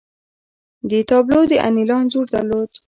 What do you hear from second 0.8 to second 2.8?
دې تابلو د انیلا انځور درلود